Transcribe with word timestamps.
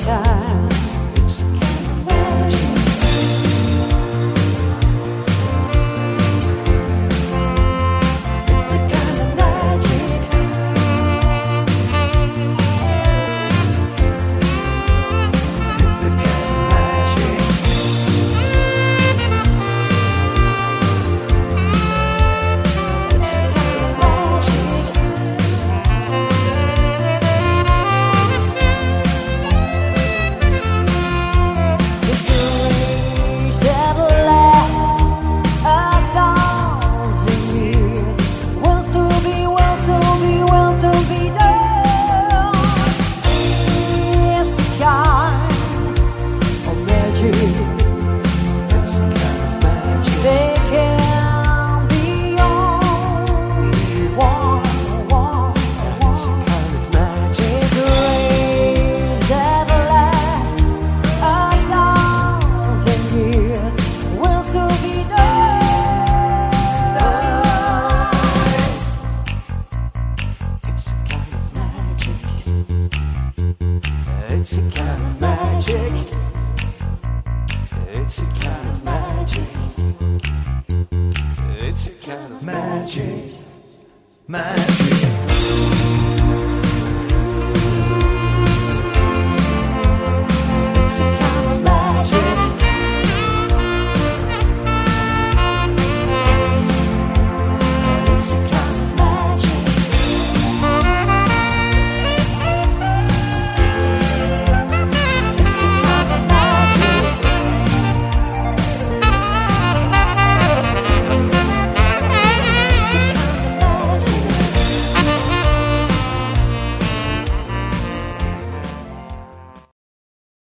time. 0.00 0.37
It's 74.40 74.56
a 74.56 74.70
kind 74.70 75.02
of 75.02 75.20
magic. 75.20 76.27
It's 78.08 78.22
a 78.22 78.24
kind 78.24 78.68
of 78.70 78.84
magic. 78.84 79.48
It's 81.60 81.88
a 81.88 82.06
kind 82.06 82.32
of 82.32 82.42
magic. 82.42 83.34
Magic. 84.26 85.77